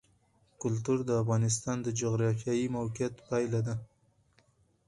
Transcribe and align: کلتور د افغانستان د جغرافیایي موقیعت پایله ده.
کلتور 0.61 0.99
د 1.05 1.11
افغانستان 1.21 1.77
د 1.81 1.87
جغرافیایي 1.99 2.67
موقیعت 2.77 3.13
پایله 3.27 3.59
ده. 3.67 3.75